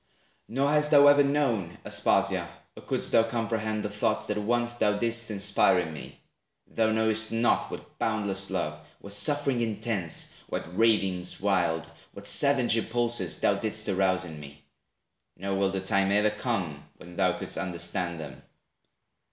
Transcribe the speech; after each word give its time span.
Nor 0.47 0.69
hast 0.71 0.89
thou 0.89 1.05
ever 1.05 1.23
known, 1.23 1.77
Aspasia, 1.85 2.47
Or 2.75 2.81
couldst 2.81 3.11
thou 3.11 3.21
comprehend 3.21 3.83
the 3.83 3.89
thoughts 3.91 4.25
that 4.25 4.37
once 4.39 4.73
Thou 4.73 4.97
didst 4.97 5.29
inspire 5.29 5.77
in 5.77 5.93
me. 5.93 6.19
Thou 6.65 6.89
knowest 6.91 7.31
not 7.31 7.69
What 7.69 7.99
boundless 7.99 8.49
love, 8.49 8.79
what 8.99 9.13
sufferings 9.13 9.61
intense, 9.61 10.33
What 10.49 10.75
ravings 10.75 11.39
wild, 11.39 11.91
what 12.13 12.25
savage 12.25 12.75
impulses, 12.75 13.39
Thou 13.39 13.53
didst 13.53 13.87
arouse 13.89 14.25
in 14.25 14.39
me; 14.39 14.63
nor 15.37 15.53
will 15.55 15.69
the 15.69 15.81
time 15.81 16.11
E'er 16.11 16.31
come 16.31 16.83
when 16.97 17.15
thou 17.15 17.37
could'st 17.37 17.59
understand 17.59 18.19
them. 18.19 18.41